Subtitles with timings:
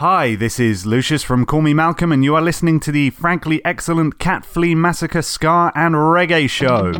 [0.00, 3.62] Hi, this is Lucius from Call Me Malcolm, and you are listening to the frankly
[3.66, 6.92] excellent Cat Flea Massacre Ska and Reggae Show.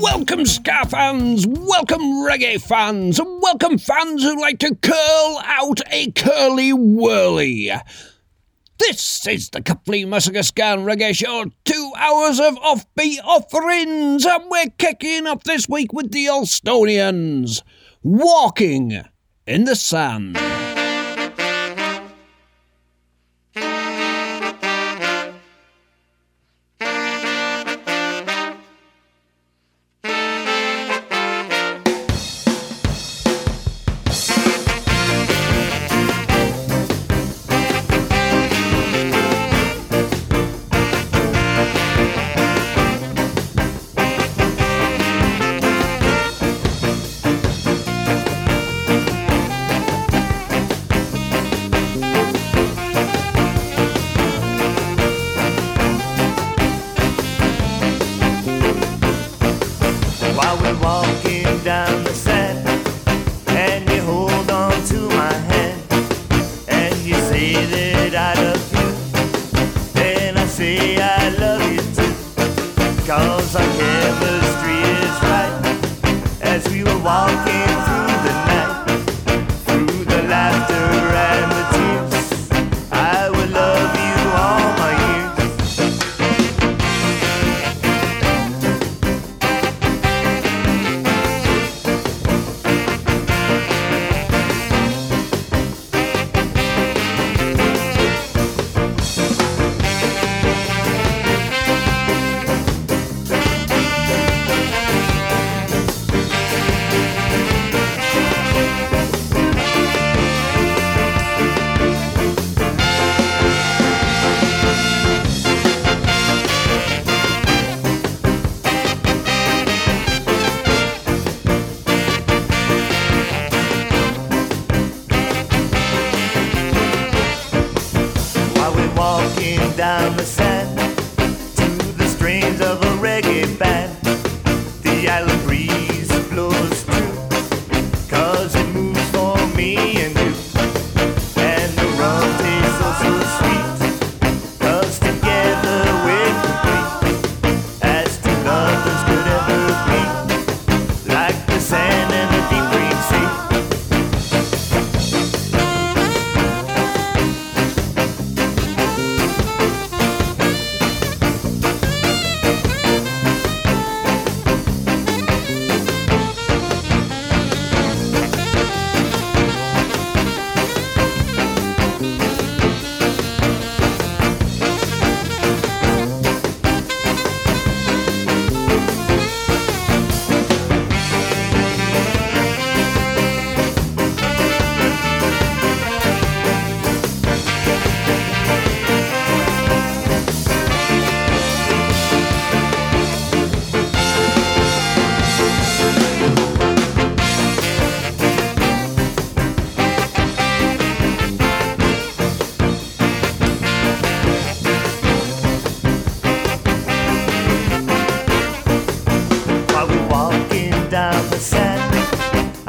[0.00, 6.10] Welcome, Ska fans, welcome, reggae fans, and welcome, fans who like to curl out a
[6.12, 7.70] curly whirly.
[8.80, 9.60] This is the
[10.06, 11.44] Massacre Ska Reggae Show.
[11.66, 17.62] Two hours of offbeat offerings, and we're kicking off this week with the Allstonians.
[18.02, 19.02] Walking
[19.46, 20.38] in the Sand.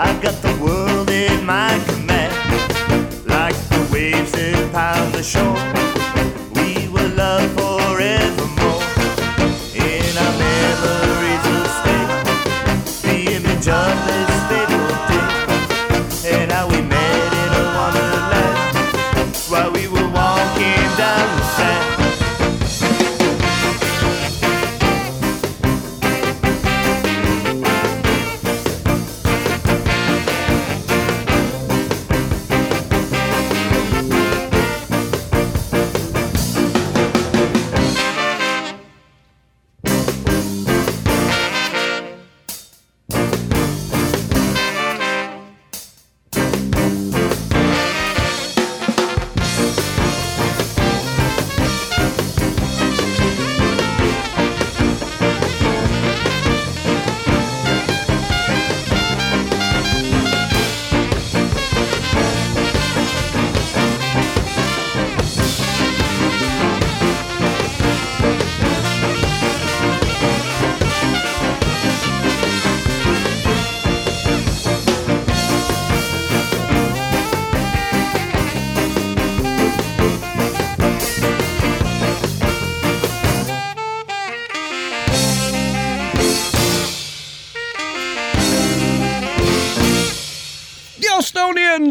[0.04, 2.34] I've got the world in my command,
[3.28, 5.81] like the waves that pound the shore.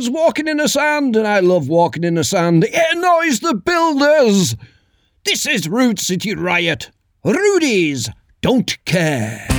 [0.09, 2.65] Walking in the sand, and I love walking in the sand.
[2.65, 4.57] It annoys the builders.
[5.25, 6.91] This is Rude City Riot.
[7.25, 8.09] Rudies
[8.41, 9.50] don't care.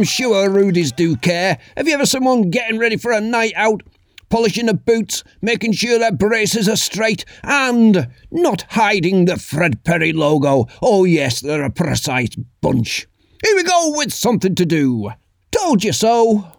[0.00, 1.58] I'm sure Rudy's do care.
[1.76, 3.82] Have you ever someone getting ready for a night out?
[4.30, 10.14] Polishing the boots, making sure their braces are straight, and not hiding the Fred Perry
[10.14, 10.68] logo.
[10.80, 13.06] Oh, yes, they're a precise bunch.
[13.44, 15.10] Here we go with something to do.
[15.50, 16.50] Told you so.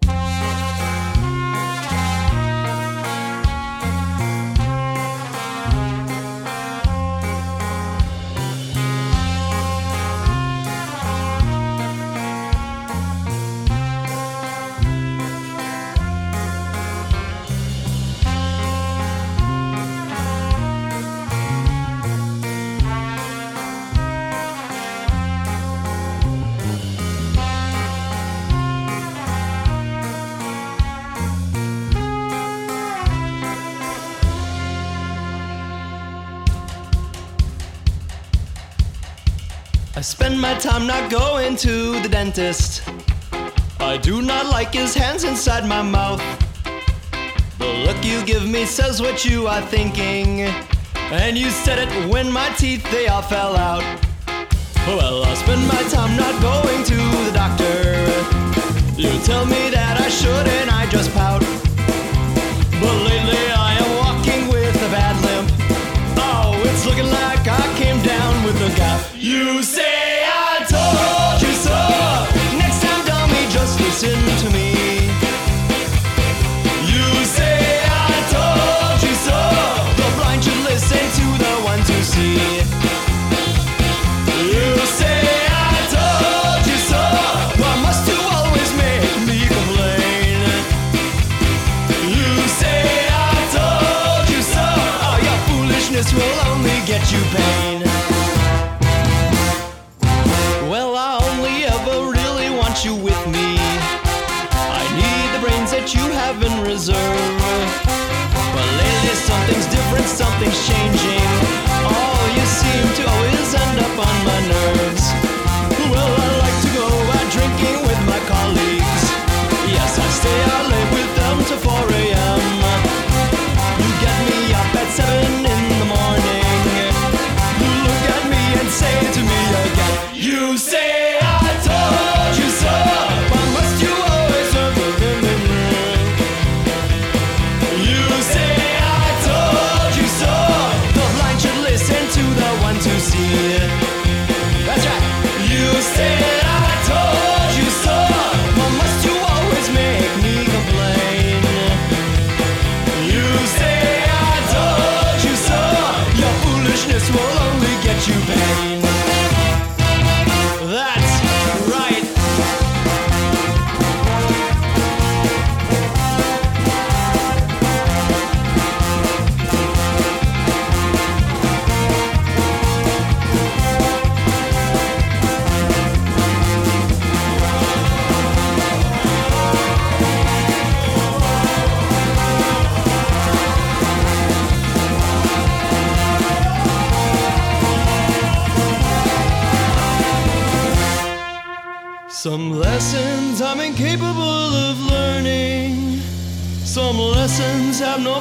[40.82, 42.82] My not going to the dentist.
[43.80, 46.22] I do not like his hands inside my mouth.
[47.60, 50.42] The look you give me says what you are thinking.
[51.12, 53.84] And you said it when my teeth they all fell out.
[54.88, 58.02] Well, I spend my time not going to the doctor.
[59.00, 61.42] You tell me that I should and I just pout.
[62.82, 63.31] But lately
[74.02, 74.31] to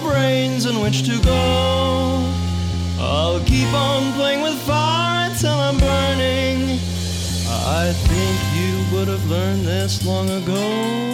[0.00, 2.24] brains in which to go.
[2.98, 6.78] I'll keep on playing with fire until I'm burning.
[7.48, 11.09] I think you would have learned this long ago.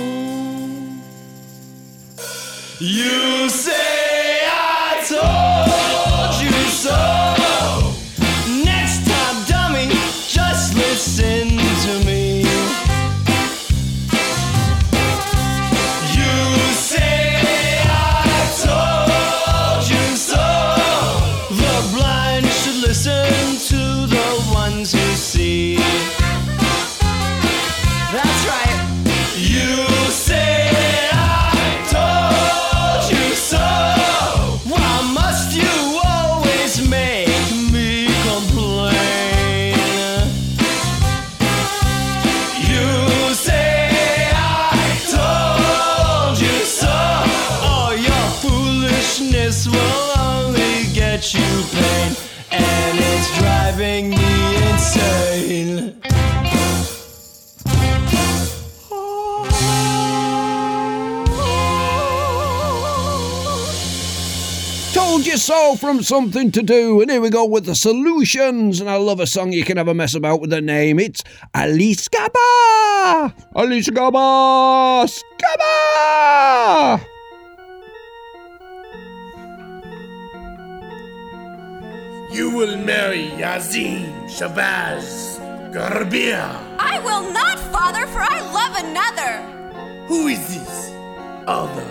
[65.47, 67.01] Told you so from something to do.
[67.01, 68.81] And here we go with the solutions.
[68.81, 70.99] And I love a song you can have a mess about with the name.
[70.99, 71.23] It's
[71.55, 73.35] Alice Gaba!
[73.55, 75.09] Alice Gaba!
[75.39, 77.07] Gaba!
[82.33, 85.39] You will marry Yazin Shabazz
[85.73, 86.59] Garbia.
[86.79, 89.43] I will not, father, for I love another.
[90.09, 90.91] Who is this
[91.47, 91.87] other?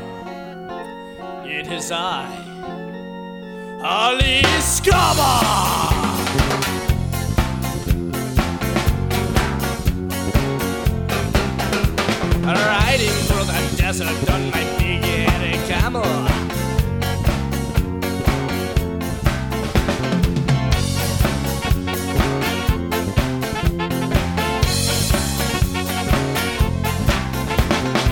[1.46, 2.45] It is I,
[3.88, 5.44] Ali Scaba!
[12.42, 16.02] Riding through the desert on my big hairy camel.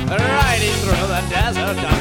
[0.07, 1.92] Riding through the desert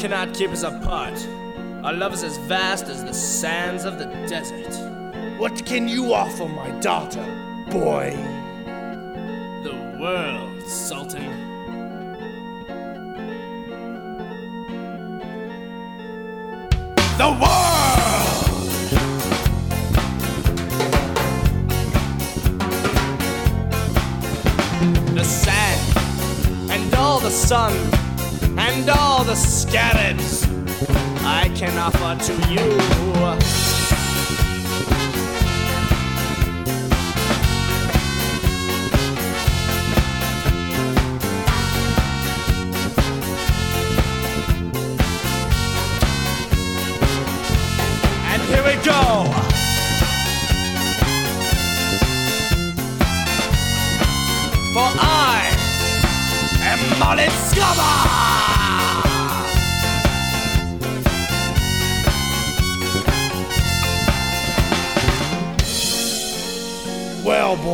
[0.00, 1.12] cannot keep us apart.
[1.84, 4.74] Our love is as vast as the sands of the desert.
[5.38, 7.22] What can you offer my daughter,
[7.68, 8.16] boy?
[9.62, 11.28] The world, Sultan.
[17.18, 18.40] The world!
[25.14, 27.99] The sand, and all the sun,
[28.72, 30.44] and all the scarabs
[31.24, 33.69] I can offer to you.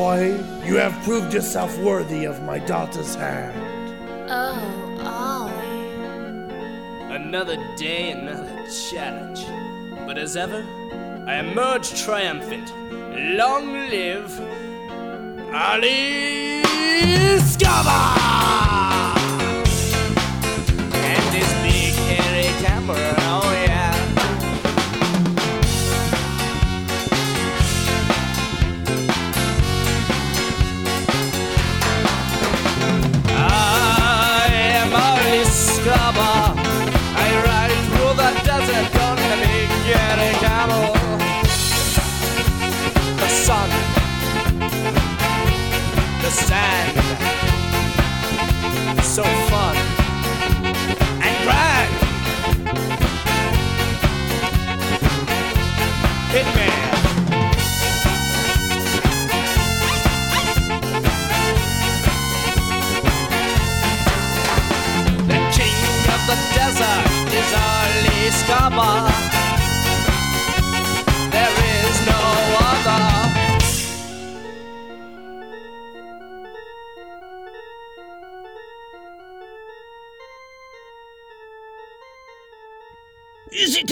[0.07, 3.57] Boy, you have proved yourself worthy of my daughter's hand.
[4.31, 4.63] Oh,
[5.05, 5.95] Ollie.
[7.13, 8.57] Another day, another
[8.89, 9.41] challenge.
[10.07, 10.63] But as ever,
[11.27, 12.73] I emerge triumphant.
[13.37, 14.33] Long live
[15.53, 16.63] Ali
[17.51, 18.36] Scubber!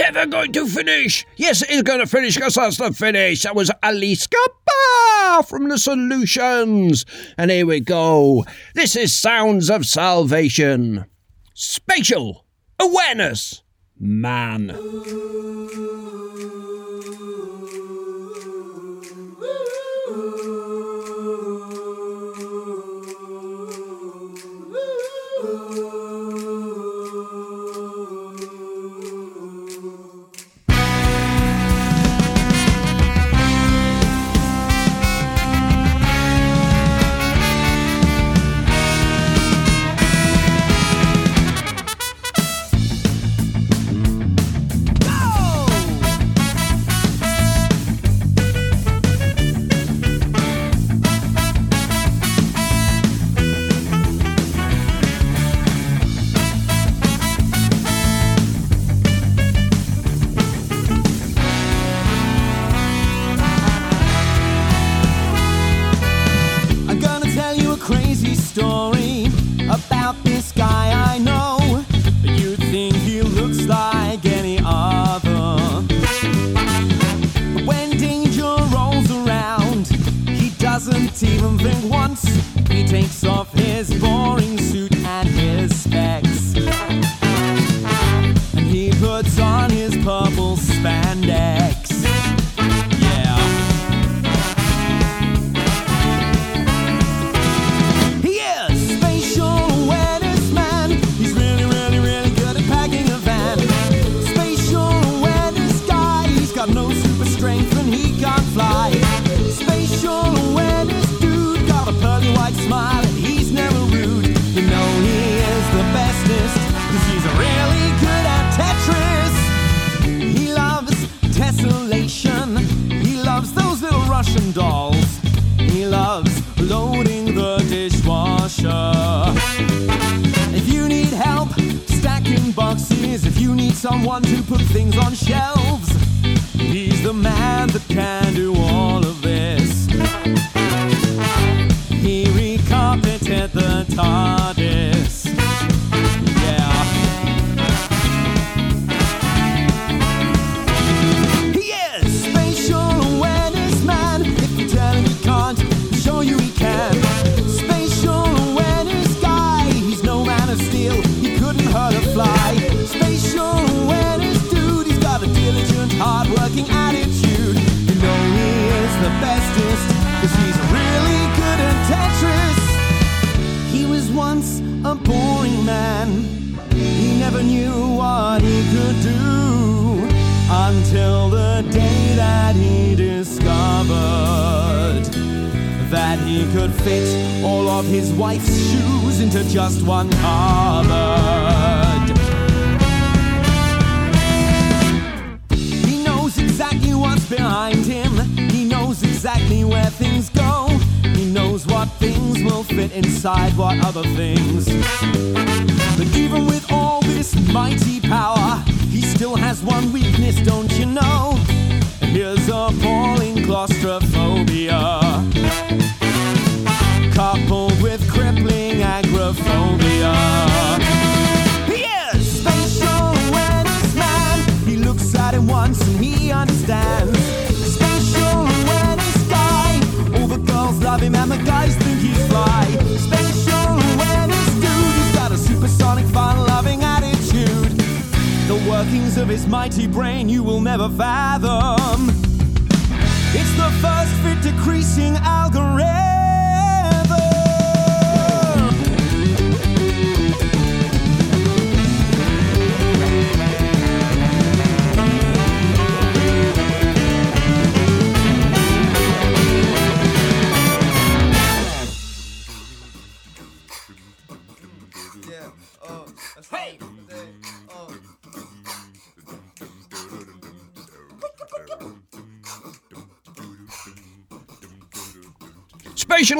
[0.04, 1.26] Is it ever going to finish?
[1.36, 3.42] Yes, it is going to finish because that's the finish.
[3.42, 7.06] That was Alice Kappa from The Solutions.
[7.38, 8.44] And here we go.
[8.74, 11.06] This is Sounds of Salvation.
[11.54, 12.44] Spatial
[12.78, 13.62] awareness.
[13.98, 14.76] Man.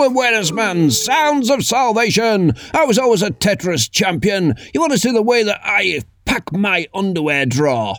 [0.01, 2.53] Awareness Man, Sounds of Salvation.
[2.73, 4.55] I was always a Tetris champion.
[4.73, 7.97] You want to see the way that I pack my underwear drawer?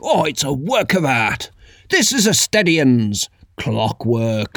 [0.00, 1.50] Oh, it's a work of art.
[1.90, 4.52] This is a Stedian's Clockwork.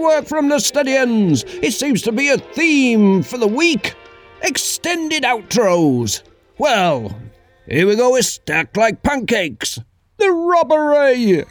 [0.00, 1.44] work from the stadions.
[1.62, 3.94] It seems to be a theme for the week.
[4.42, 6.22] Extended outros.
[6.58, 7.14] Well,
[7.66, 9.78] here we go with Stacked Like Pancakes.
[10.16, 11.44] The robbery!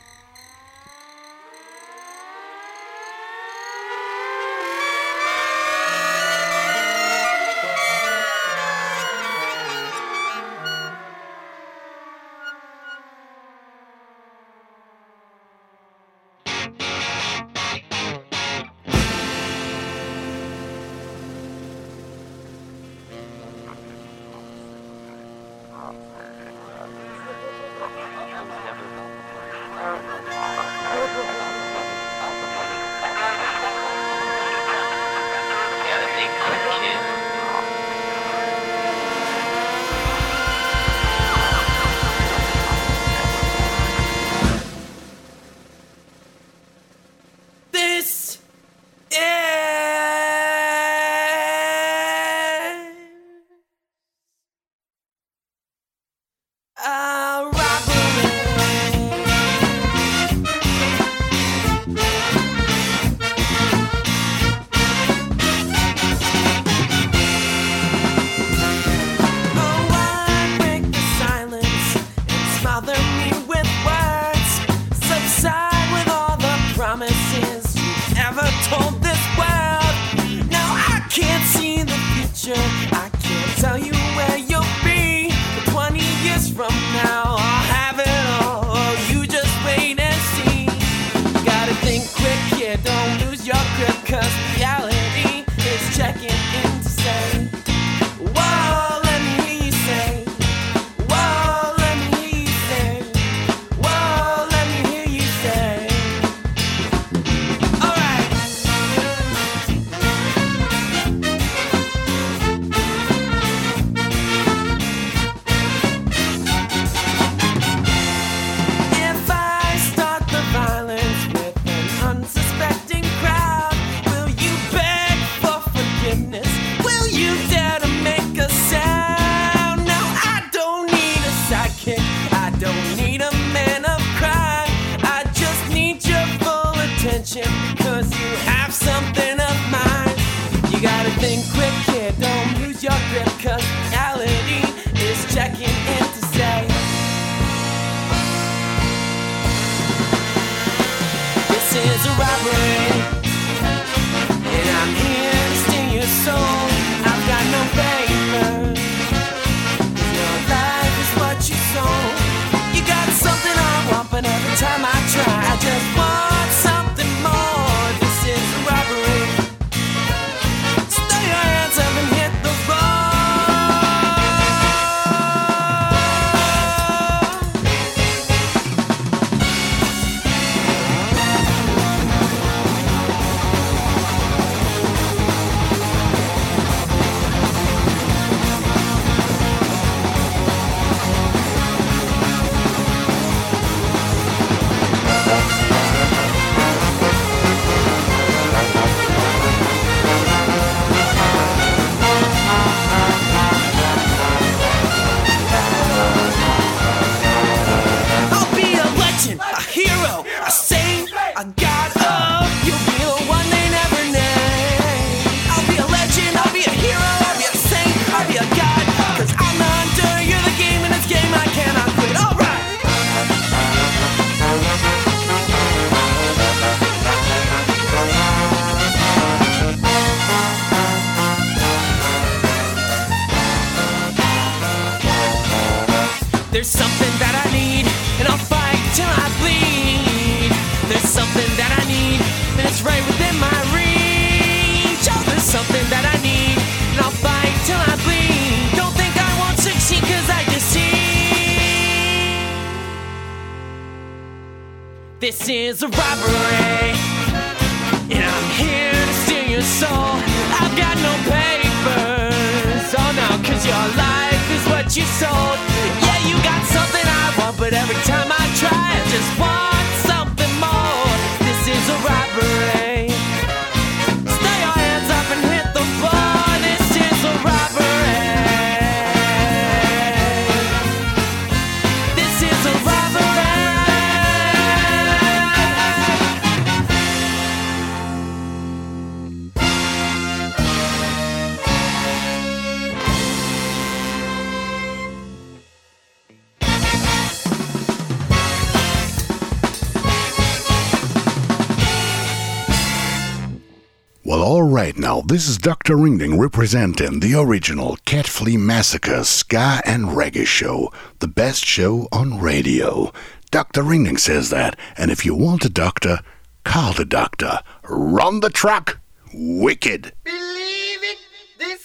[305.29, 305.95] This is Dr.
[305.95, 312.39] Ringding representing the original Cat Flea Massacre Ska and Reggae Show, the best show on
[312.39, 313.13] radio.
[313.51, 313.83] Dr.
[313.83, 316.21] Ringding says that, and if you want a doctor,
[316.63, 317.59] call the doctor.
[317.83, 318.99] Run the truck!
[319.31, 320.13] Wicked!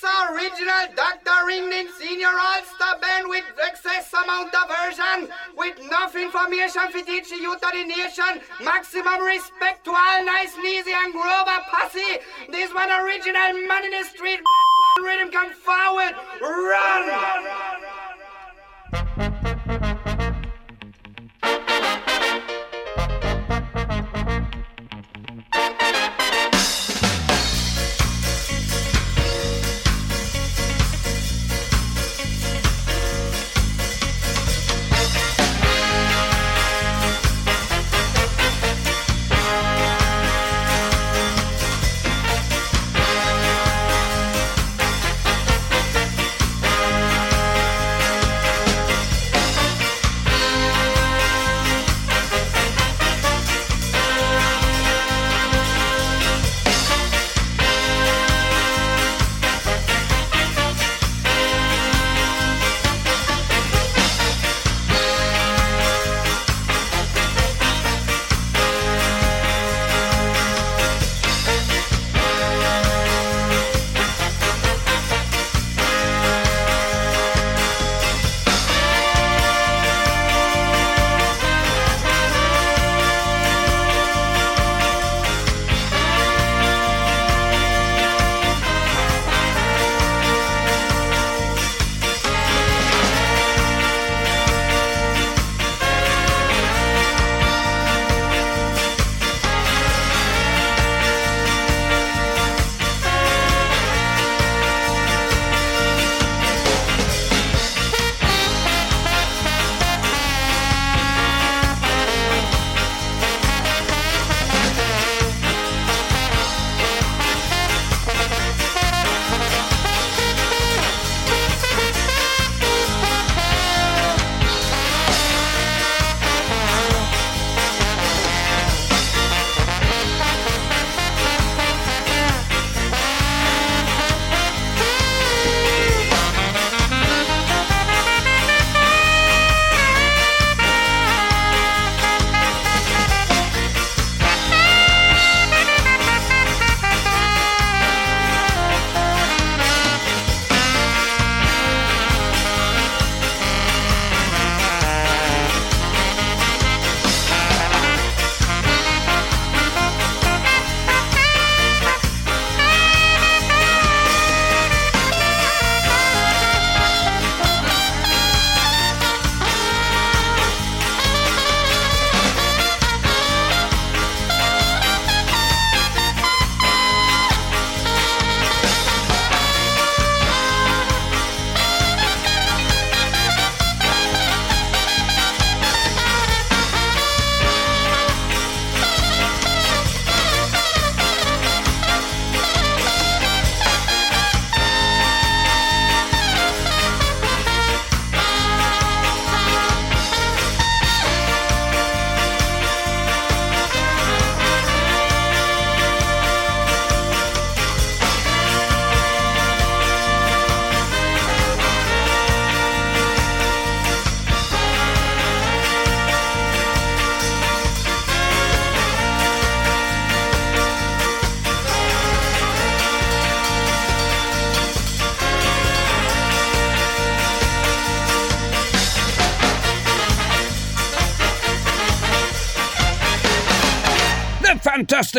[0.05, 1.47] Original Dr.
[1.47, 7.37] Ringding Senior All-Star Band with excess amount of version, with enough information for teach the
[7.37, 12.21] youth the nation, maximum respect to all nice, Neasy and Grover posse.
[12.51, 14.41] This one original man in the street,
[15.03, 17.09] rhythm come forward, run!
[19.17, 19.34] The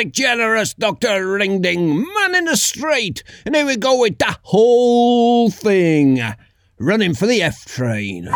[0.06, 1.28] generous Dr.
[1.28, 3.24] Ringding, man in the street.
[3.46, 6.22] And here we go with the whole thing.
[6.80, 8.30] Running for the F train.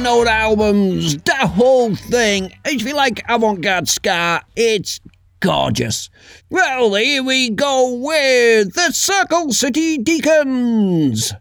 [0.00, 2.52] note albums, the whole thing.
[2.64, 4.98] If you like avant garde ska, it's
[5.40, 6.08] gorgeous.
[6.48, 11.34] Well, here we go with the Circle City Deacons.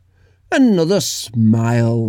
[0.52, 2.08] Another smile.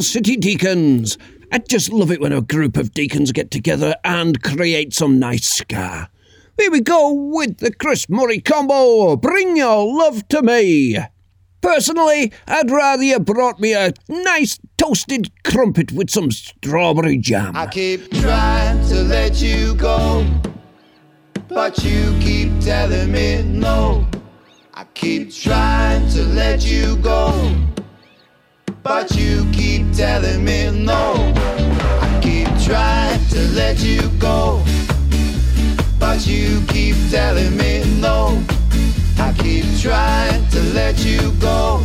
[0.00, 1.18] Bristol City Deacons.
[1.52, 5.46] I just love it when a group of deacons get together and create some nice
[5.46, 6.08] ska.
[6.58, 9.16] Here we go with the Chris Murray combo.
[9.16, 10.96] Bring your love to me.
[11.60, 17.54] Personally, I'd rather you brought me a nice toasted crumpet with some strawberry jam.
[17.54, 20.26] I keep trying to let you go,
[21.46, 24.06] but you keep telling me no.
[24.72, 27.69] I keep trying to let you go
[28.82, 31.32] but you keep telling me no.
[32.00, 34.62] I keep trying to let you go,
[35.98, 38.42] but you keep telling me no.
[39.18, 41.82] I keep trying to let you go.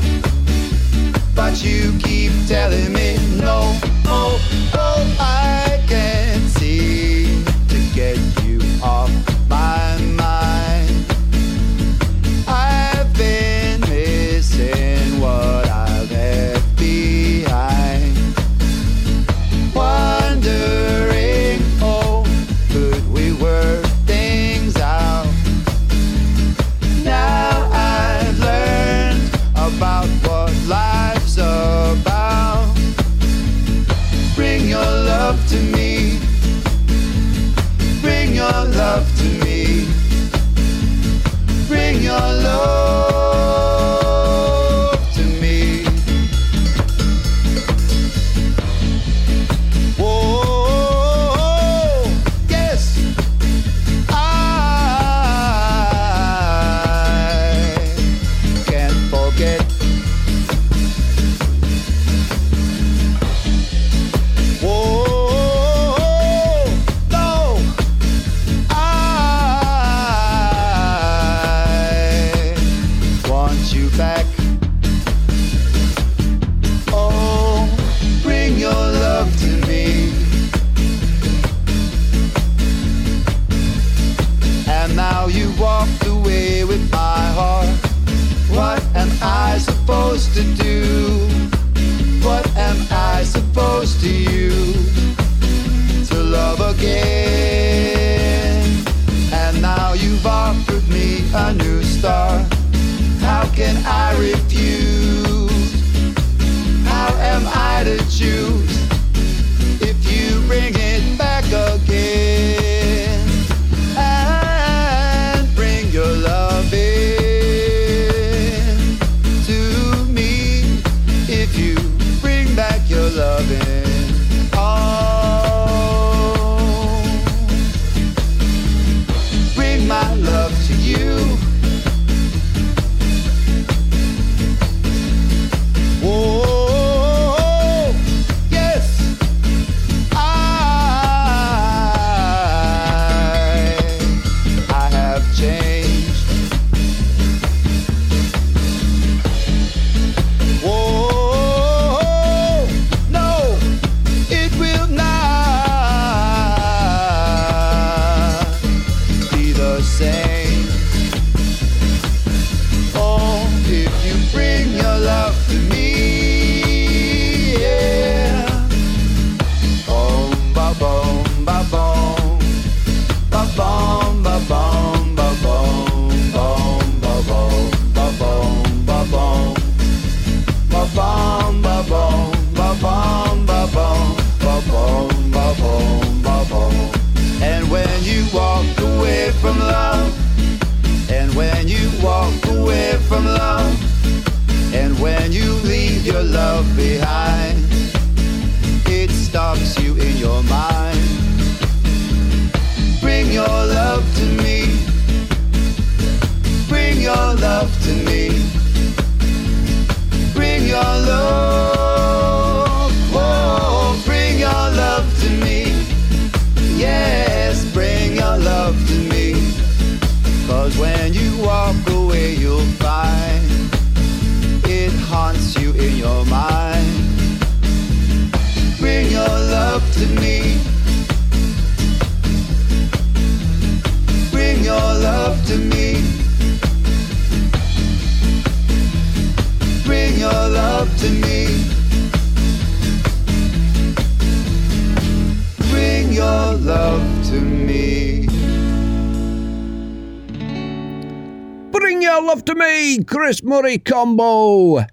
[253.06, 254.86] Chris Murray combo.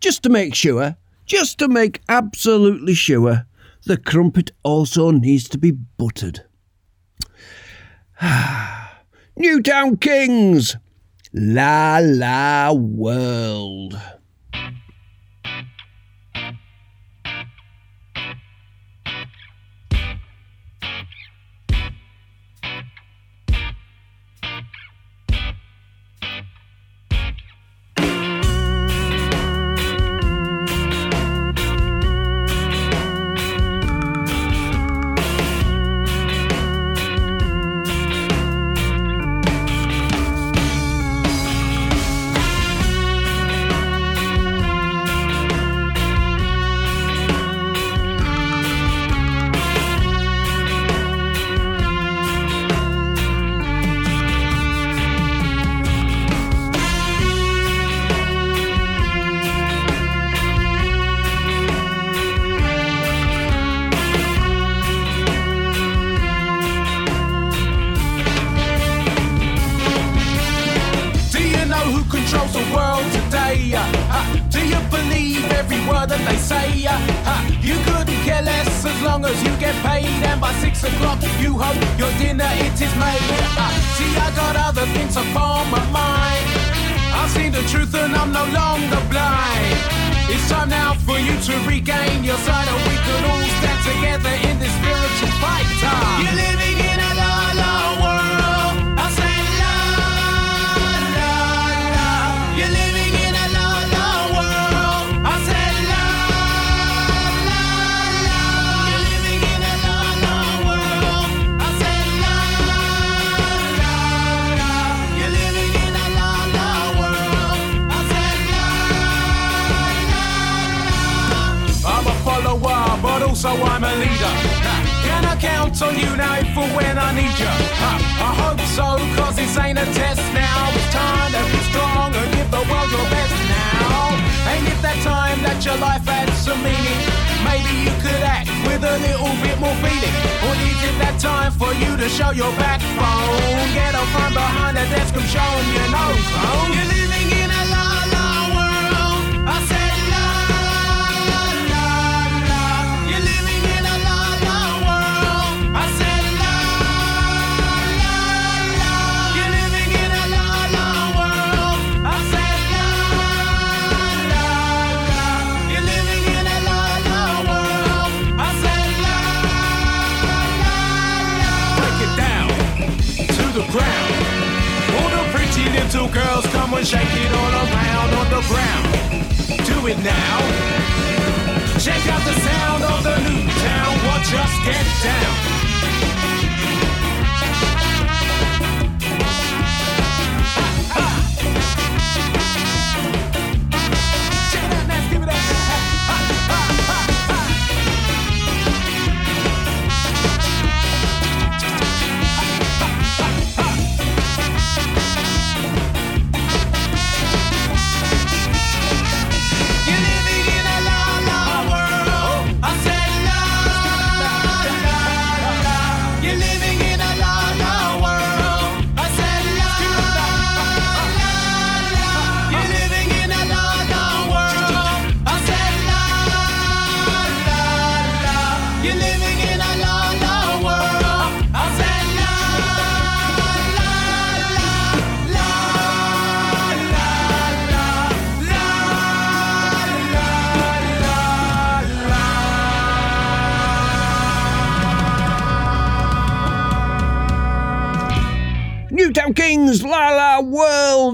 [0.00, 0.96] Just to make sure,
[1.26, 3.46] just to make absolutely sure,
[3.84, 6.44] the crumpet also needs to be buttered.
[9.36, 10.76] Newtown Kings!
[11.32, 14.00] La La World.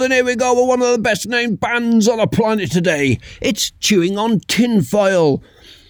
[0.07, 3.18] And here we go with one of the best named bands on the planet today.
[3.40, 5.42] It's Chewing on Tinfoil.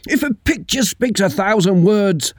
[0.08, 2.32] If a picture speaks a thousand words,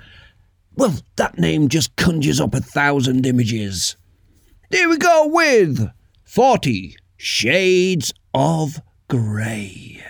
[0.75, 3.95] well, that name just conjures up a thousand images.
[4.71, 5.87] Here we go with
[6.23, 10.01] 40 Shades of Grey.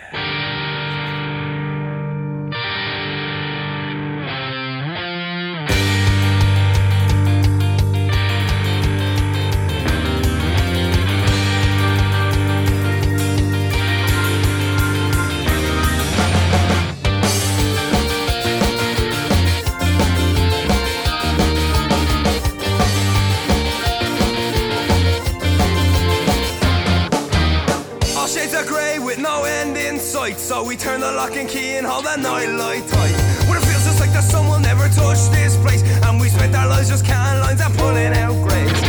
[30.78, 33.15] Turn the lock and key and hold that night light tight.
[33.47, 35.82] What it feels just like sun will never touch this place.
[36.05, 38.80] And we spent our lives just counting lines and pulling out graves.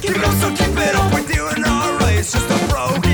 [0.00, 2.18] Keep it up, so keep it up, we're doing alright.
[2.18, 3.07] It's just a broken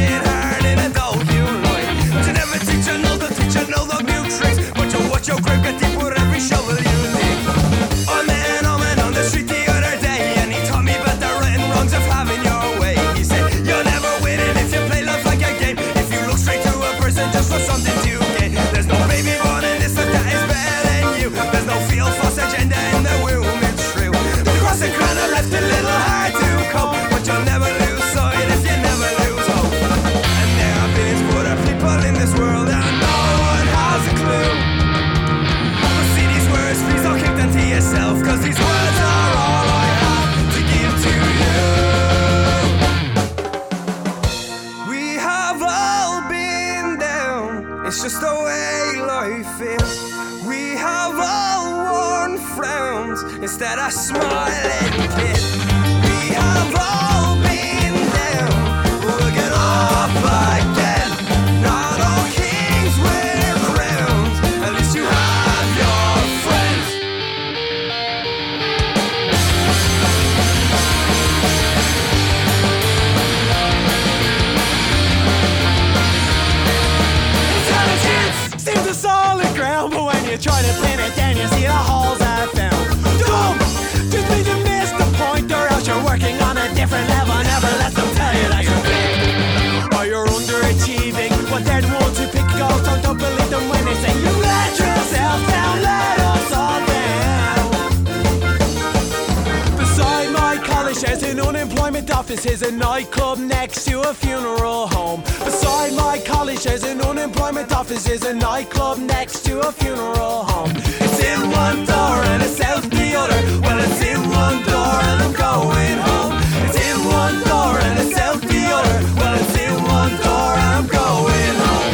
[102.35, 102.45] office.
[102.45, 105.21] There's a nightclub next to a funeral home.
[105.45, 108.05] Beside my college, there's an unemployment office.
[108.05, 110.73] There's a nightclub next to a funeral home.
[110.75, 113.41] It's in one door and it's out the other.
[113.63, 116.33] Well, it's in one door and I'm going home.
[116.67, 118.97] It's in one door and it's out the other.
[119.19, 121.93] Well, it's in one door and I'm going home.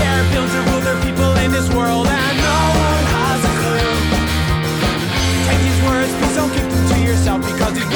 [0.00, 2.58] There are billions of other people in this world and no
[2.88, 3.92] one has a clue.
[5.46, 7.90] Take these words, please don't keep them to yourself because these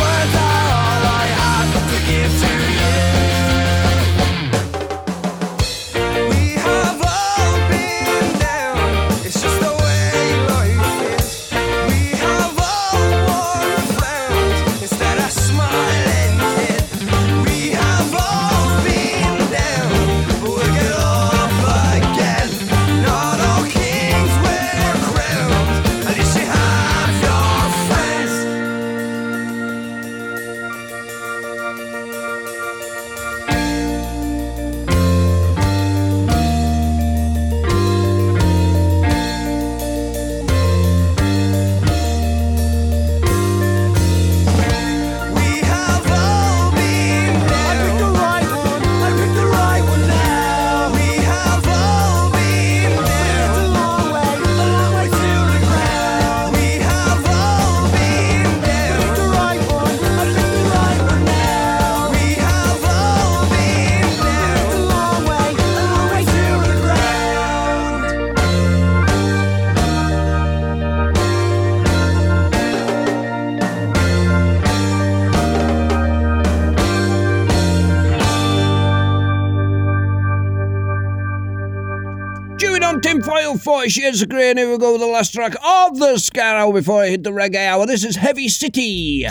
[83.84, 86.16] 40 Shades of Grey, and here we go with the last track of the
[86.56, 87.84] Hour before I hit the Reggae Hour.
[87.84, 89.26] This is Heavy City.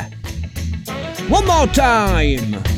[1.27, 2.72] One more time.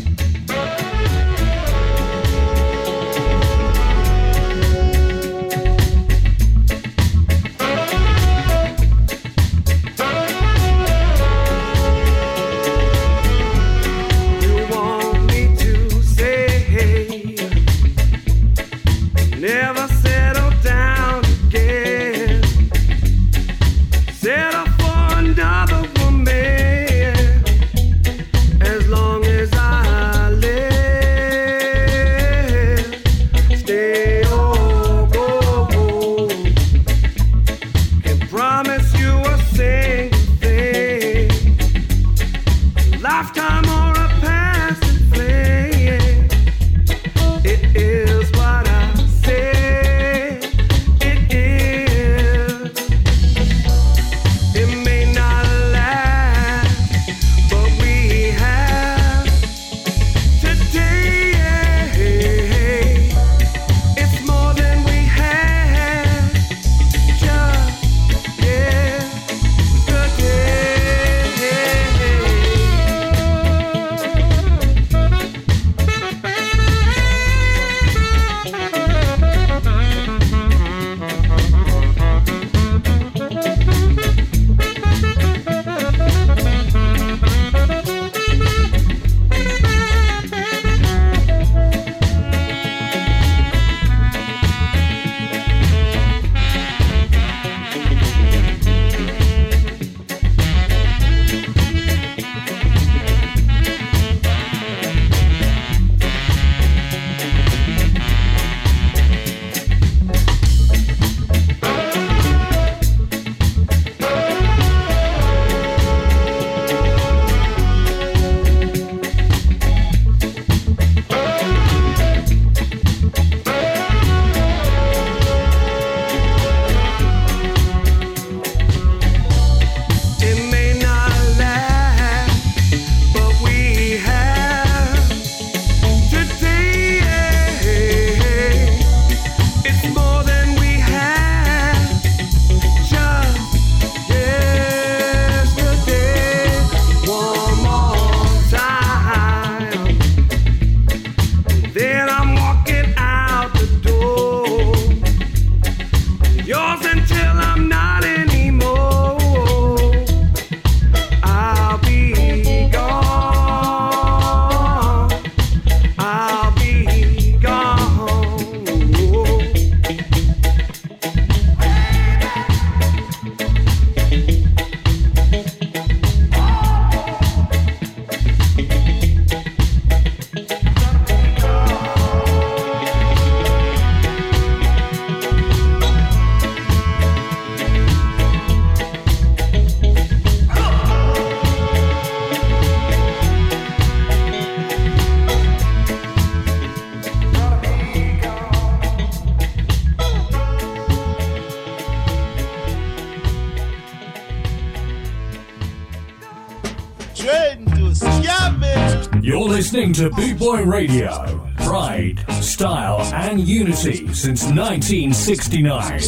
[209.95, 211.47] To Boot Boy Radio.
[211.59, 215.99] Pride, style, and unity since 1969.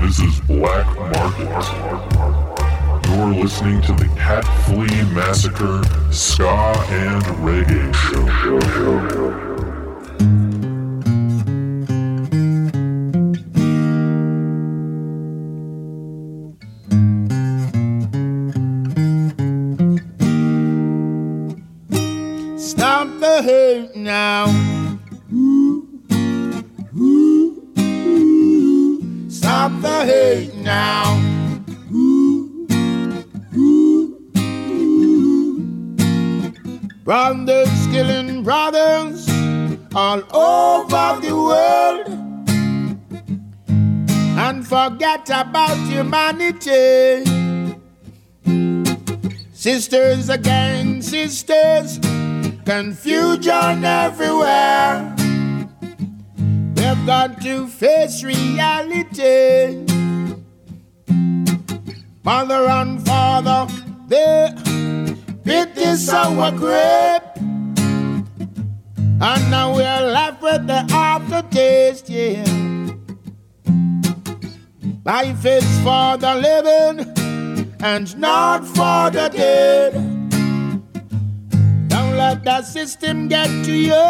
[0.00, 1.48] This is Black Market.
[3.08, 5.82] You're listening to the Cat Flea Massacre
[77.96, 79.94] and not for the dead.
[81.88, 84.05] Don't let that system get to your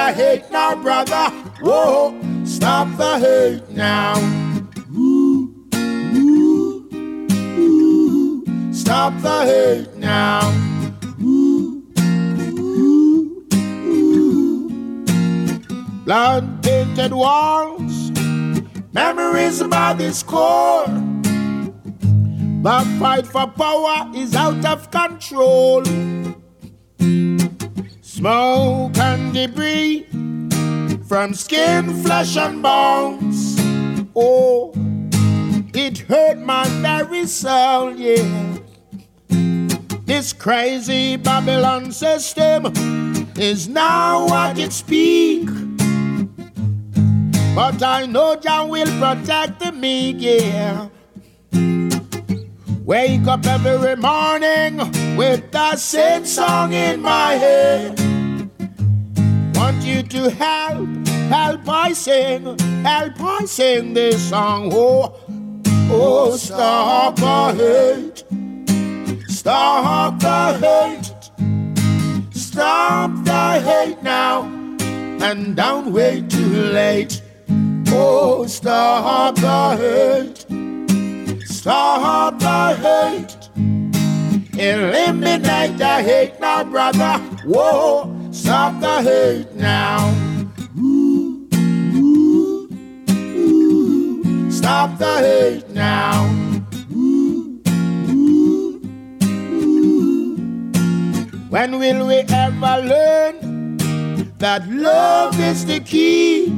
[0.00, 1.26] the hate now, brother.
[1.60, 4.14] Whoa, stop the hate now.
[8.72, 10.40] Stop the hate now.
[11.22, 11.82] Ooh.
[16.06, 18.10] Blood painted walls,
[18.92, 20.86] memories about this core.
[22.62, 25.82] The fight for power is out of control.
[28.20, 30.04] Smoke and debris
[31.08, 33.56] from skin, flesh, and bones.
[34.14, 34.74] Oh,
[35.72, 38.58] it hurt my very soul, yeah.
[40.04, 42.66] This crazy Babylon system
[43.38, 45.48] is now at its peak.
[47.54, 50.88] But I know Jah will protect me, yeah.
[52.84, 54.76] Wake up every morning
[55.16, 58.09] with that same song in my head.
[59.90, 60.88] You to help,
[61.34, 62.44] help I sing,
[62.84, 64.70] help I sing this song.
[64.72, 65.12] Oh,
[65.90, 68.24] oh, stop the hate,
[69.28, 71.10] stop the hate,
[72.32, 74.44] stop the hate now,
[75.26, 77.20] and don't wait too late.
[77.88, 80.46] Oh, stop the hate.
[81.46, 83.39] Stop the hate.
[84.60, 87.18] Eliminate the hate now, brother.
[87.46, 90.14] Whoa, stop the hate now.
[90.78, 91.48] Ooh,
[91.96, 92.68] ooh,
[93.00, 94.50] ooh.
[94.50, 96.26] Stop the hate now.
[101.48, 103.78] When will we ever learn
[104.36, 106.48] that love is the key?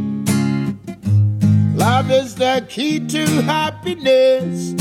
[1.76, 4.74] Love is the key to happiness.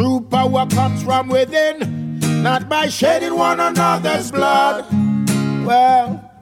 [0.00, 4.86] True power comes from within, not by shedding one another's blood.
[5.62, 6.40] Well,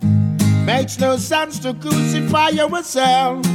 [0.65, 3.49] makes no sense to crucify ourselves.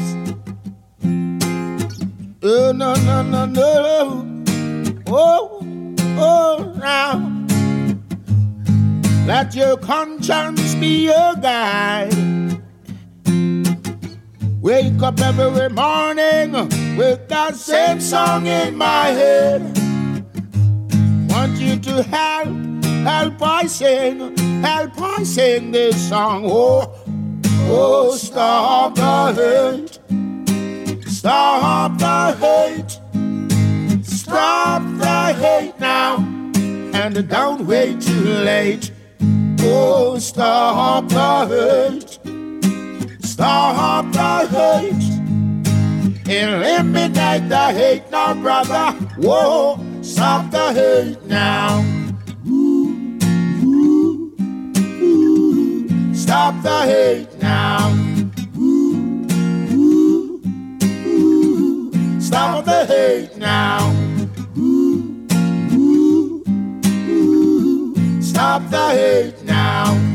[2.44, 4.44] Oh, no, no, no, no.
[5.08, 5.60] Oh,
[6.18, 7.46] oh, now.
[9.26, 12.14] Let your conscience be your guide.
[14.60, 16.52] Wake up every morning
[16.98, 19.83] with that same song in my head
[21.84, 22.48] to help,
[23.06, 26.44] help I sing, help I sing this song.
[26.46, 26.94] Oh,
[27.70, 30.00] oh, stop the hate,
[31.06, 33.00] stop the hate,
[34.06, 36.18] stop the hate now,
[36.94, 38.92] and don't wait too late.
[39.60, 42.20] Oh, stop the hate,
[43.26, 45.04] stop the hate,
[46.30, 48.94] eliminate the hate now, brother.
[49.18, 49.93] Whoa.
[50.04, 51.82] Stop the hate now.
[52.46, 53.18] Ooh,
[53.64, 54.36] ooh,
[55.02, 56.14] ooh.
[56.14, 57.90] Stop the hate now.
[58.58, 59.26] Ooh,
[59.72, 60.42] ooh,
[61.08, 62.22] ooh.
[62.22, 63.94] Stop the hate now.
[64.58, 65.26] Ooh,
[65.72, 66.44] ooh,
[67.10, 68.22] ooh.
[68.22, 70.13] Stop the hate now.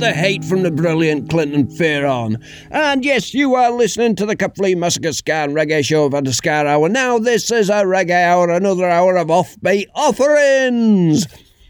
[0.00, 2.42] the hate from the brilliant Clinton Fearon.
[2.70, 6.88] And yes, you are listening to the Cuffley Massacre Reggae Show of Underscar Hour.
[6.88, 11.26] Now, this is a reggae hour, another hour of offbeat offerings.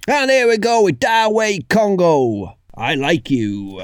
[0.07, 2.57] And here we go with Dawe Congo.
[2.77, 3.83] I like you.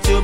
[0.00, 0.23] trying to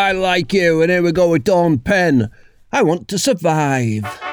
[0.00, 2.30] I like you, and here we go with Dawn Penn.
[2.72, 4.29] I want to survive.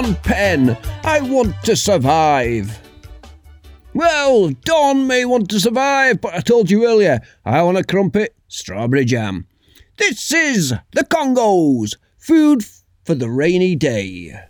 [0.00, 0.78] Dawn Penn.
[1.04, 2.80] I want to survive.
[3.92, 8.34] Well, Dawn may want to survive, but I told you earlier, I want a crumpet,
[8.48, 9.46] strawberry jam.
[9.98, 12.64] This is the Congos, food
[13.04, 14.40] for the rainy day.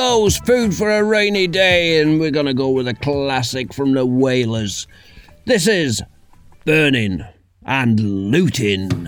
[0.00, 3.92] those, Food for a Rainy Day, and we're going to go with a classic from
[3.92, 4.86] the Wailers.
[5.44, 6.02] This is
[6.64, 7.22] Burning
[7.66, 8.99] and Looting.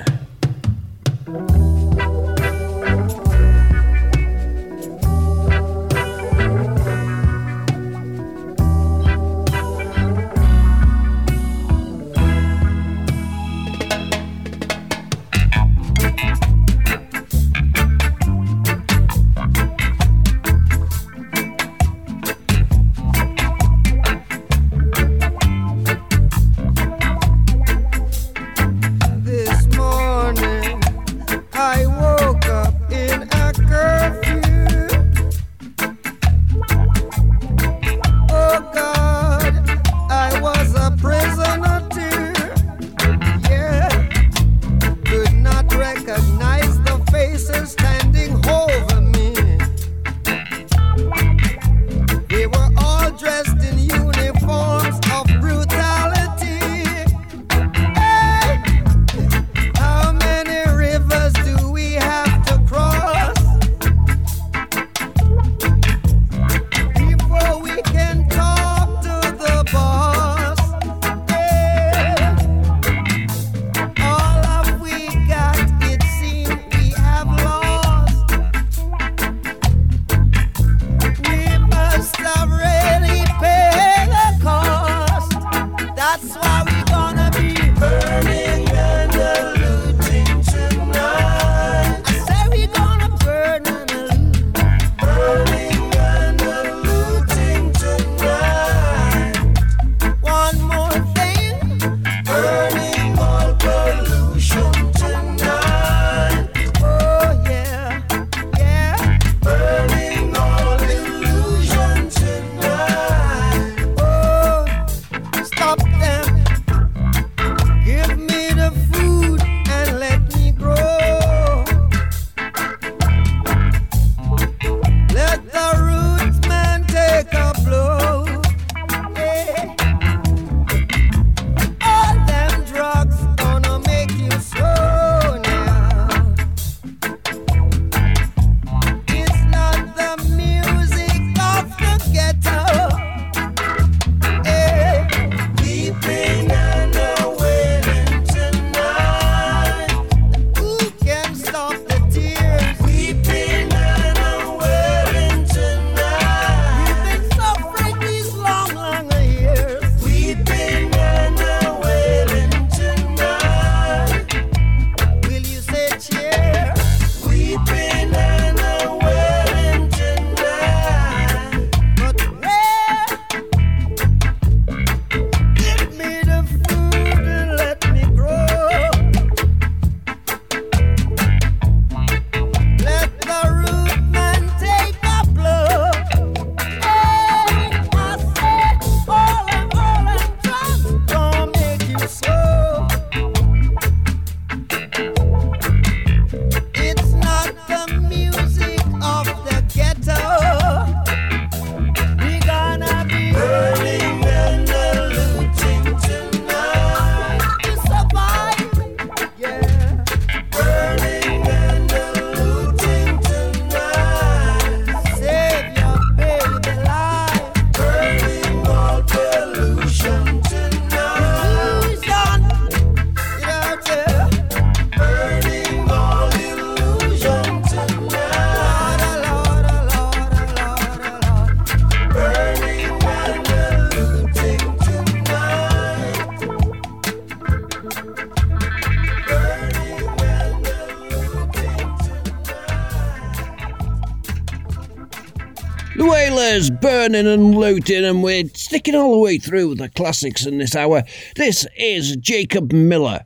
[247.02, 251.02] turning and looting, and we're sticking all the way through the classics in this hour.
[251.34, 253.24] This is Jacob Miller.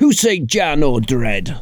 [0.00, 1.56] Who say Jah No Dread?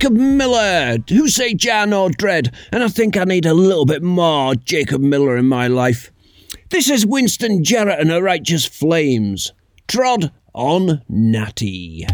[0.00, 4.02] Jacob Miller, who say Jah No Dread, and I think I need a little bit
[4.02, 6.10] more Jacob Miller in my life.
[6.70, 9.52] This is Winston Jarrett and her Righteous Flames.
[9.88, 12.06] Trod on Natty.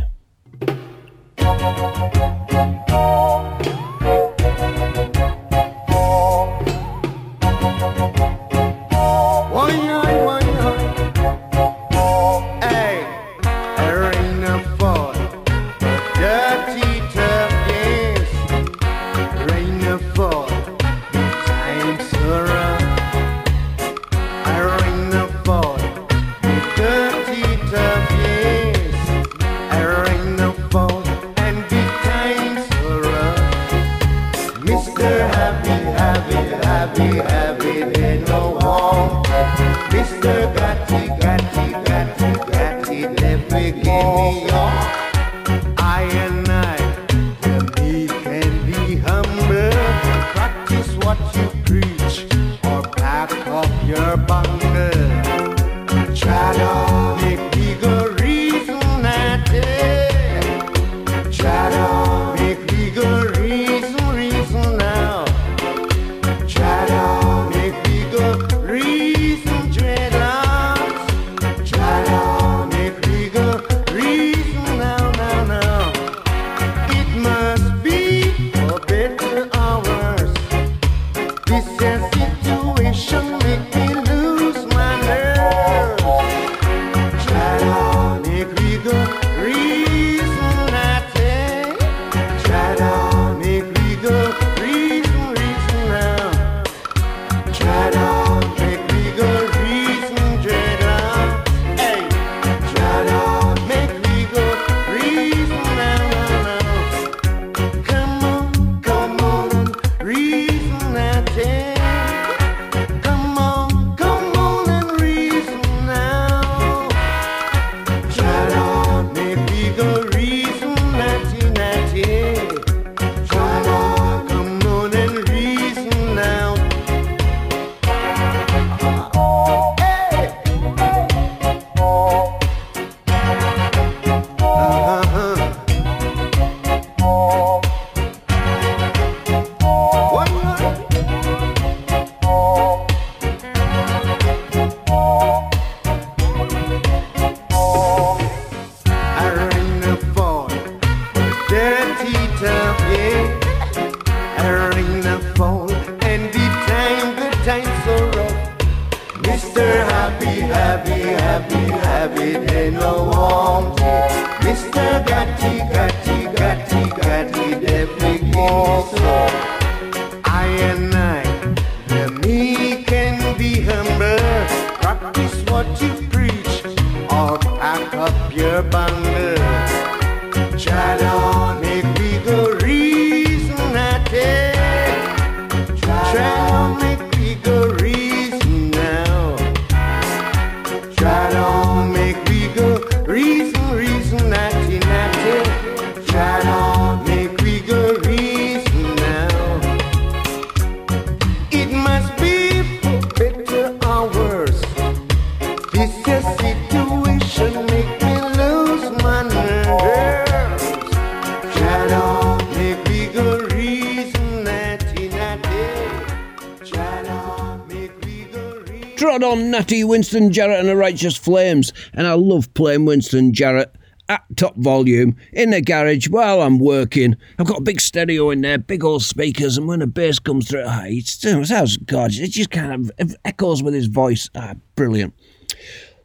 [219.97, 221.73] Winston Jarrett, and the Righteous Flames.
[221.95, 223.75] And I love playing Winston Jarrett
[224.11, 227.17] at top volume in the garage while I'm working.
[227.39, 230.51] I've got a big stereo in there, big old speakers, and when the bass comes
[230.51, 232.29] through, ah, it sounds gorgeous.
[232.29, 234.29] It just kind of echoes with his voice.
[234.35, 235.15] Ah, brilliant.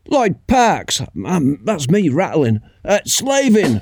[0.07, 2.61] Lloyd Parks, um, that's me rattling.
[2.85, 3.81] Uh, slaving.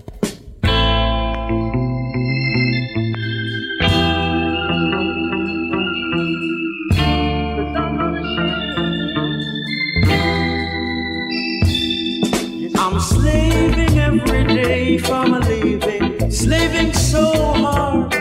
[13.02, 18.14] Slaving every day for my living, slaving so hard.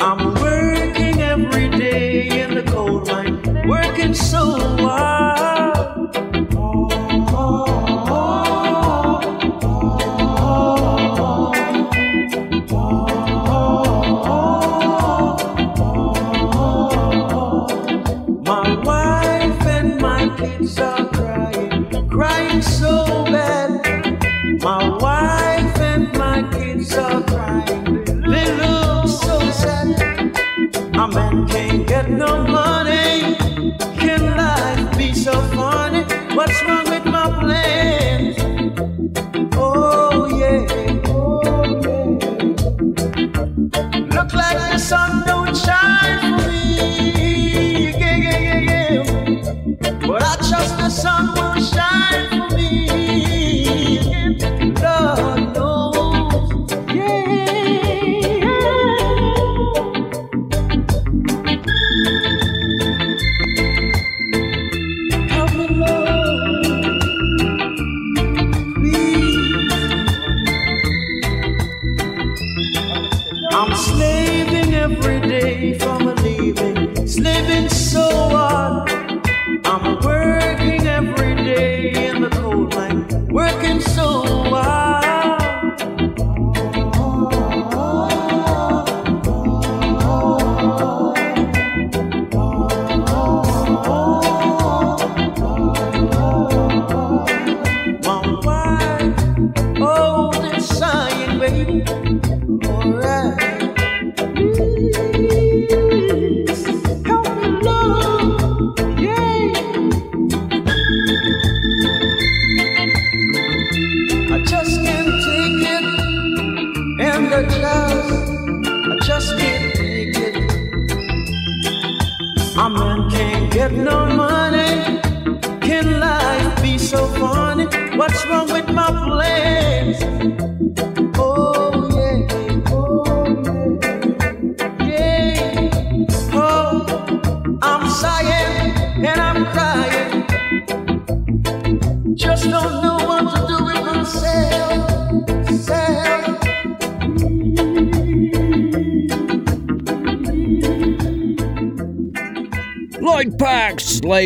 [0.00, 4.89] I'm working every day in the coal mine, working so hard.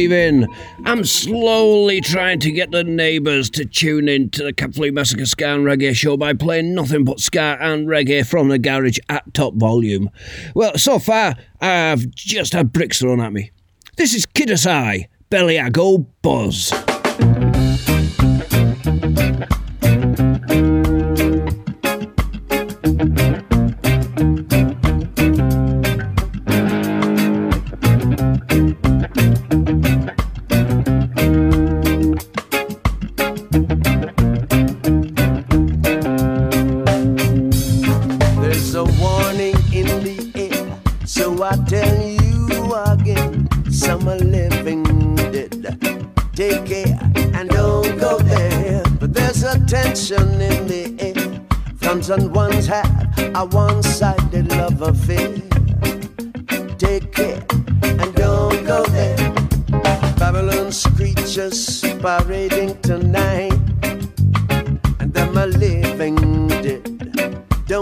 [0.04, 0.46] Slaving.
[0.84, 5.46] I'm slowly trying to get the neighbours to tune in to the Capley Massacre Ska
[5.46, 9.54] and Reggae show by playing nothing but ska and reggae from the garage at top
[9.54, 10.10] volume.
[10.54, 13.50] Well, so far, I've just had bricks thrown at me.
[13.96, 16.68] This is Kidasai, Bellyago Buzz.
[16.68, 17.53] There's a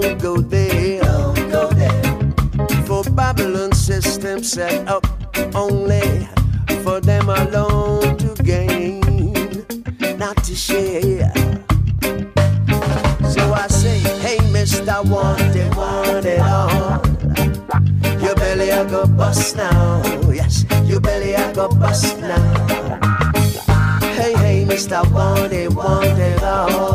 [0.03, 1.01] Don't go there.
[1.01, 2.03] Don't go there.
[2.87, 5.07] For Babylon system set up
[5.55, 6.27] only
[6.83, 9.01] for them alone to gain,
[10.19, 11.33] not to share.
[13.31, 15.09] So I say, hey, Mr.
[15.09, 17.01] Want It, Want It All.
[18.21, 20.03] Your belly I go bust now.
[20.33, 22.99] Yes, your belly I go bust now.
[24.19, 25.09] Hey, hey, Mr.
[25.13, 26.92] Want It, Want It All.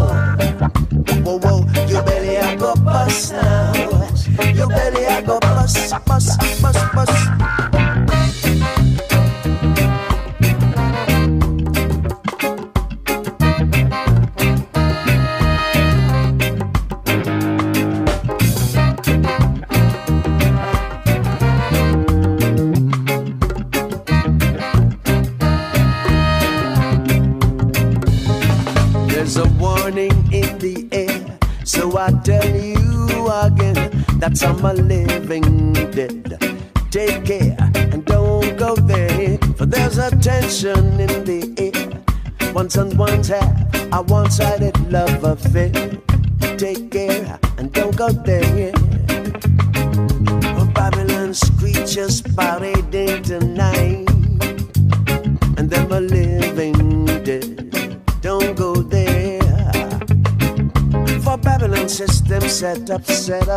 [3.08, 4.28] yourself.
[4.56, 6.07] Your belly I go bust.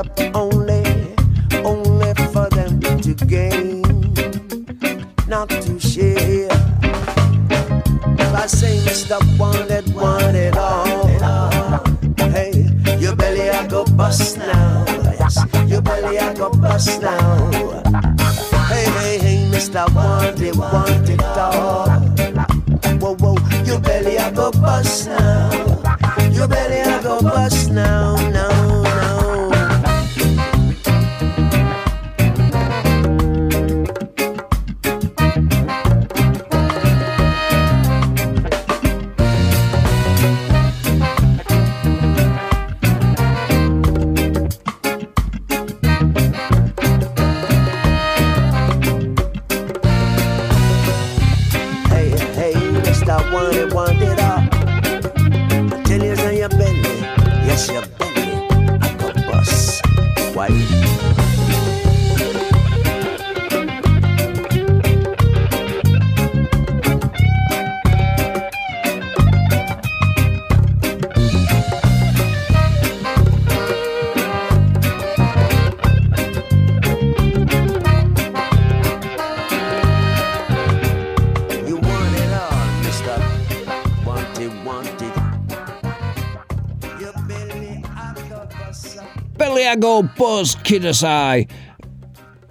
[0.00, 0.29] up.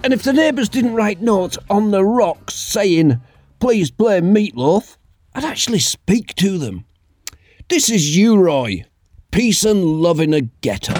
[0.03, 3.19] And if the neighbours didn't write notes on the rocks saying,
[3.59, 4.97] please play meatloaf,
[5.35, 6.85] I'd actually speak to them.
[7.67, 8.85] This is you, Roy.
[9.31, 10.98] Peace and love in a ghetto.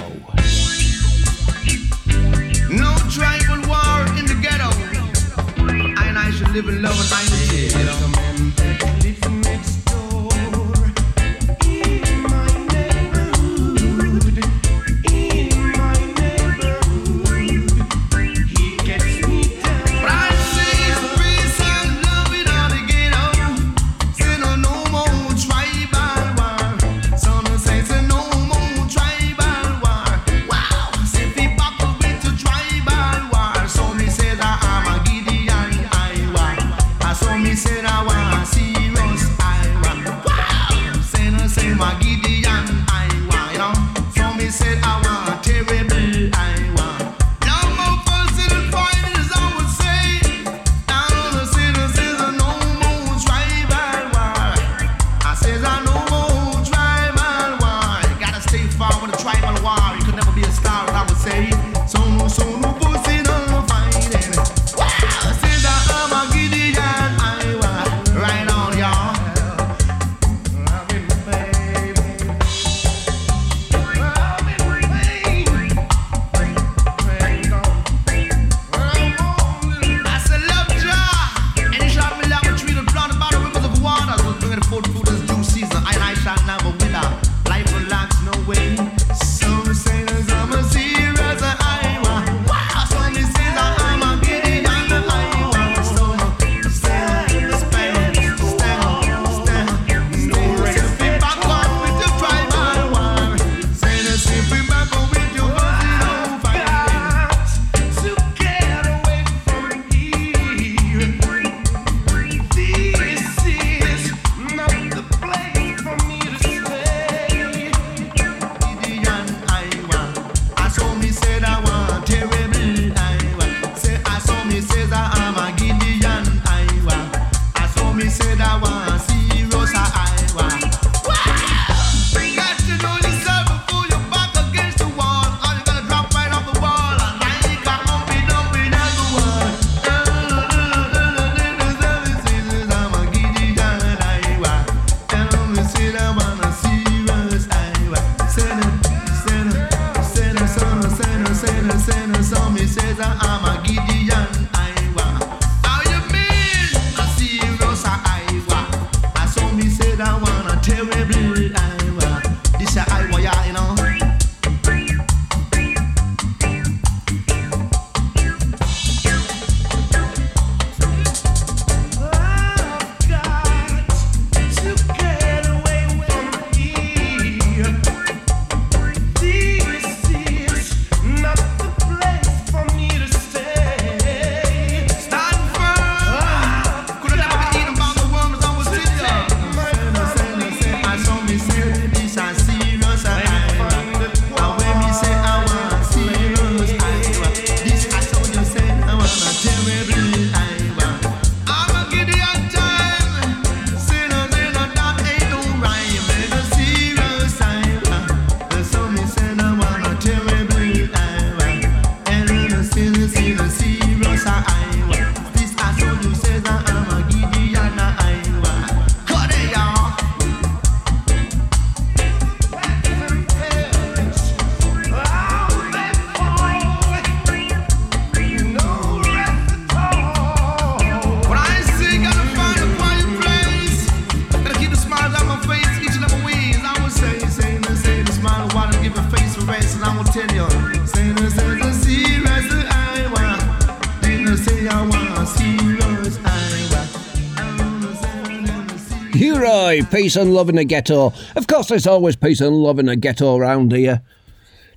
[250.00, 251.12] peace and love in the ghetto.
[251.36, 254.00] Of course, there's always peace and love in the ghetto round here.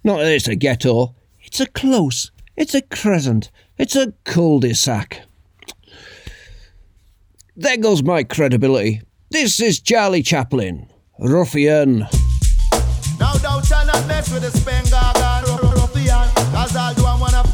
[0.03, 4.75] Not that it's a ghetto, it's a close, it's a crescent, it's a cul de
[4.75, 5.21] sac.
[7.55, 9.01] There goes my credibility.
[9.31, 11.99] This is Charlie Chaplin, Ruffian.
[13.17, 17.53] Now not mess with the Spengaga Ruffian, cause I'll one of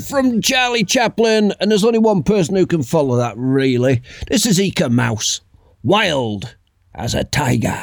[0.00, 4.02] from Charlie Chaplin, and there's only one person who can follow that, really.
[4.28, 5.40] This is Eek-A-Mouse.
[5.82, 6.56] Wild
[6.94, 7.76] as a tiger.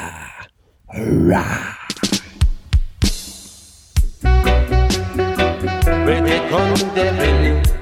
[0.92, 1.76] Hurrah.
[6.04, 7.81] Where they gun them in,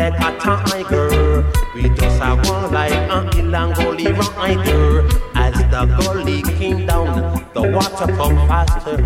[0.00, 1.44] like a tiger.
[1.74, 5.06] We just a one like an Ilangoli rider.
[5.34, 8.96] As the gully came down, the water come faster,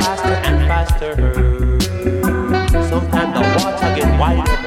[0.00, 1.12] faster and faster.
[2.88, 4.58] Sometimes the water get wider.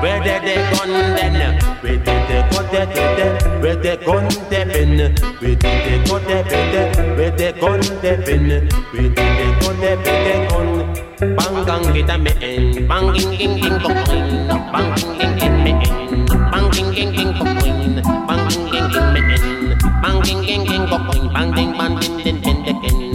[0.00, 1.60] Where did they gun then?
[1.82, 3.60] Where did they go there, there, there?
[3.60, 4.98] Where they gun them in?
[5.40, 7.16] Where did they go there, there, there?
[7.16, 8.68] Where they gun them in?
[8.92, 11.01] Where did they go there, they gun?
[11.22, 15.62] Bang gang get a me in, bang ging ging ging coin, bang ging ging ging
[15.62, 20.42] me in, bang ging ging ging coin, bang ging ging ging me in, bang ging
[20.42, 23.14] ging ging coin, bang ding bang ding ding ding ding.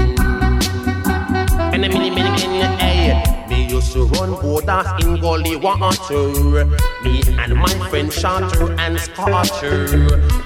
[1.73, 3.23] And mini mini mini hey.
[3.49, 6.65] Me used to run borders in gully water.
[7.03, 9.85] Me and my friend Shorter and Scorcher.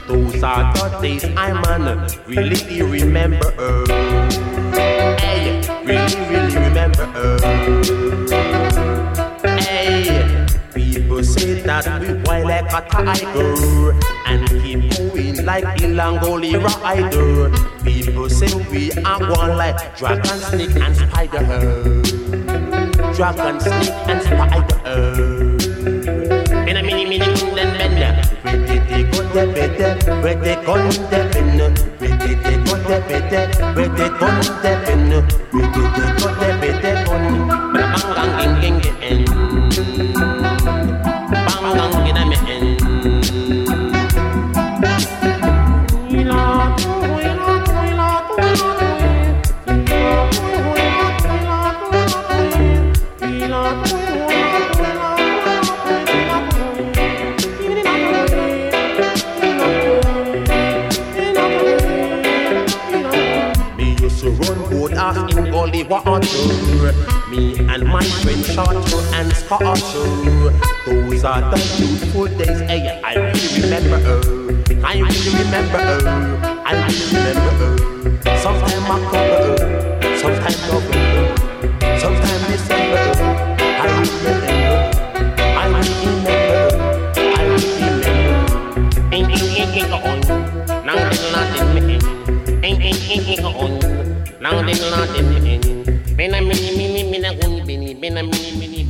[0.08, 3.54] Those are the days I man really remember.
[5.84, 7.04] Really really remember.
[7.16, 7.40] Uh,
[9.60, 13.94] hey, people say that we wild like a tiger
[14.28, 17.52] and keep going like Ilangoli rider.
[17.84, 22.02] People say we are one like dragon, snake and spider.
[23.16, 25.51] Dragon, snake and spider.
[26.72, 28.00] In a mini mini then bend.
[28.44, 30.22] Where did they go there, better?
[30.22, 30.76] Where they go
[31.10, 31.60] there, bend?
[32.00, 33.74] Where did they go there, better?
[33.76, 34.28] Where they go
[34.64, 35.02] there, bend?
[65.82, 66.94] In gully water.
[67.30, 68.80] Me and my friend Shorter
[69.16, 70.52] and Scorcher.
[70.86, 72.60] Those are the beautiful days.
[72.62, 73.98] Hey, I really remember.
[74.86, 75.82] I really remember.
[76.66, 77.70] I really remember.
[78.38, 79.58] Sometime October,
[80.18, 81.26] sometime November,
[82.00, 83.06] sometime December.
[83.62, 84.48] I remember.
[85.42, 86.40] I remember.
[87.18, 88.16] I remember.
[89.14, 90.31] Ain't ain't ain't ain't
[94.42, 94.50] Me.
[96.18, 98.90] Bena mini mini mini mini mini mini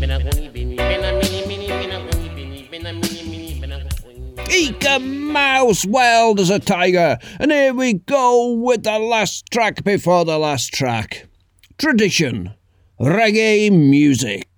[4.99, 7.17] Mouse, wild as a tiger.
[7.39, 11.27] And here we go with the last track before the last track.
[11.77, 12.53] Tradition.
[12.97, 14.50] Reggae music.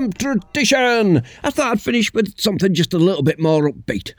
[0.00, 1.22] From tradition.
[1.42, 4.14] I thought I'd finish with something just a little bit more upbeat.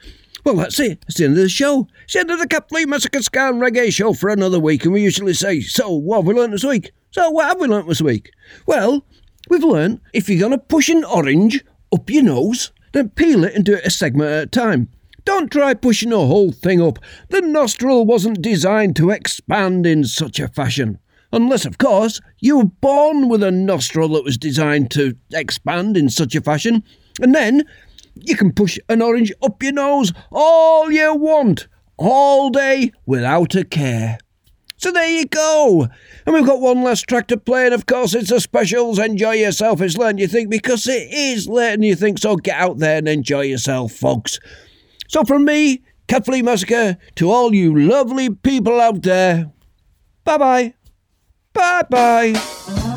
[0.45, 1.03] Well, that's it.
[1.07, 1.87] It's the end of the show.
[2.03, 5.01] It's the end of the Captain Massacre Scan Reggae show for another week, and we
[5.01, 6.91] usually say, So, what have we learnt this week?
[7.09, 8.29] So, what have we learnt this week?
[8.67, 9.05] Well,
[9.49, 13.55] we've learnt if you're going to push an orange up your nose, then peel it
[13.55, 14.87] and do it a segment at a time.
[15.25, 16.99] Don't try pushing the whole thing up.
[17.29, 20.99] The nostril wasn't designed to expand in such a fashion.
[21.33, 26.09] Unless, of course, you were born with a nostril that was designed to expand in
[26.09, 26.83] such a fashion.
[27.21, 27.63] And then
[28.15, 31.67] you can push an orange up your nose all you want,
[31.97, 34.17] all day, without a care.
[34.77, 35.87] So there you go.
[36.25, 38.97] And we've got one last track to play, and of course it's a specials.
[38.97, 39.79] Enjoy yourself.
[39.79, 42.97] It's late you think, because it is late and you think, so get out there
[42.97, 44.39] and enjoy yourself, folks.
[45.07, 49.51] So from me, Cat Flea Massacre, to all you lovely people out there,
[50.25, 50.73] bye bye.
[51.53, 52.87] Bye bye.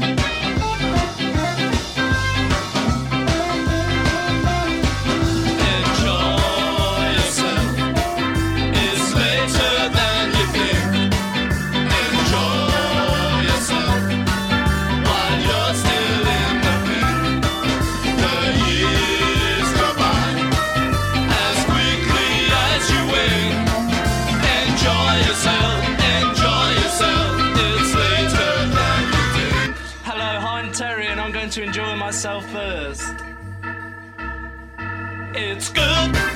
[35.36, 36.33] It's good